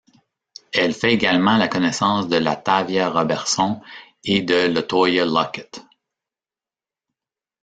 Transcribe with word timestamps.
Elle 0.73 0.95
fait 0.95 1.13
également 1.13 1.57
la 1.57 1.67
connaissance 1.67 2.27
de 2.27 2.37
LaTavia 2.37 3.07
Roberson 3.11 3.79
et 4.23 4.41
de 4.41 4.65
LeToya 4.65 5.25
Luckett. 5.27 5.85